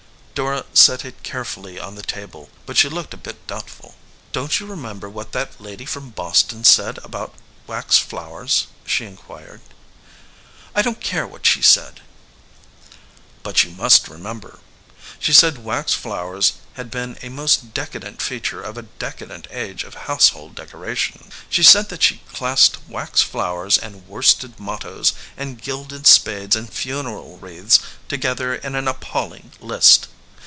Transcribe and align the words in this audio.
Dora 0.33 0.65
set 0.73 1.03
it 1.05 1.21
carefully 1.23 1.77
on 1.77 1.93
the 1.93 2.01
table, 2.01 2.49
but 2.65 2.75
she 2.77 2.89
looked 2.89 3.13
a 3.13 3.17
bit 3.17 3.45
doubtful. 3.45 3.93
"Don 4.31 4.47
t 4.47 4.63
you 4.63 4.67
remember 4.67 5.07
what 5.09 5.33
that 5.33 5.59
lady 5.61 5.85
irom 5.85 6.15
Boston 6.15 6.63
said 6.63 6.97
about 7.03 7.35
wax 7.67 7.97
flowers?" 7.99 8.65
she 8.85 9.05
inquired. 9.05 9.59
"I 10.73 10.81
don 10.81 10.95
t 10.95 11.01
care 11.01 11.27
what 11.27 11.45
she 11.45 11.61
said." 11.61 11.99
"But 13.43 13.63
you 13.65 13.71
must 13.71 14.07
remember. 14.07 14.59
She 15.19 15.31
said 15.33 15.63
wax 15.63 15.93
flowers 15.93 16.53
had 16.73 16.89
been 16.89 17.19
a 17.21 17.29
most 17.29 17.73
decadent 17.75 18.19
feature 18.21 18.61
of 18.63 18.77
a 18.79 18.83
decadent 18.97 19.45
age 19.51 19.83
of 19.83 19.93
household 19.93 20.55
decoration. 20.55 21.29
She 21.49 21.61
said 21.61 21.89
that 21.89 22.01
she 22.01 22.21
classed 22.33 22.77
wax 22.87 23.21
flowers 23.21 23.77
and 23.77 24.07
worsted 24.07 24.59
mottoes 24.59 25.13
and 25.37 25.61
gilded 25.61 26.07
spades 26.07 26.55
and 26.55 26.71
funeral 26.73 27.37
wreaths 27.37 27.79
together 28.07 28.55
in 28.55 28.73
an 28.75 28.87
appalling 28.87 29.51
list. 29.59 30.07